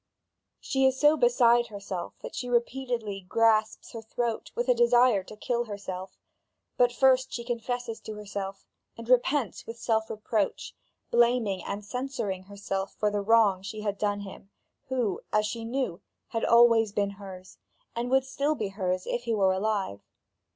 [0.59, 5.35] She is so beside herself that she repeatedly grasps her throat with the desire to
[5.37, 6.17] kill herself;
[6.75, 8.65] but first she confesses to herself,
[8.97, 10.73] and repents with self reproach,
[11.11, 14.49] blaming and censuring herself for the wrong she had done him,
[14.87, 17.59] who, as she knew, had always been hers,
[17.95, 20.01] and would still be hers, if he were alive.